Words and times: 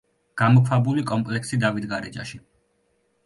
გამოქვაბული 0.41 1.03
კომპლექსი 1.11 1.59
დავითგარეჯაში. 1.65 2.43